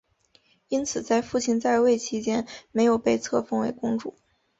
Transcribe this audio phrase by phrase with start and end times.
[0.67, 4.15] 因此在父亲在位期间没有被册封为公主。